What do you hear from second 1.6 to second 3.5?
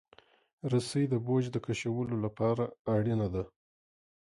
کشولو لپاره اړینه ده.